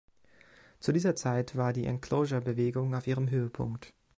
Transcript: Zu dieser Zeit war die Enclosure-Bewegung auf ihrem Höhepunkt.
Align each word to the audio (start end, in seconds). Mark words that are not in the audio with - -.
Zu 0.79 0.93
dieser 0.93 1.15
Zeit 1.15 1.55
war 1.55 1.73
die 1.73 1.85
Enclosure-Bewegung 1.85 2.95
auf 2.95 3.05
ihrem 3.05 3.29
Höhepunkt. 3.29 3.93